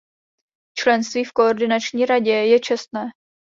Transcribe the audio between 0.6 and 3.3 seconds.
Členství v Koordinační radě je čestné.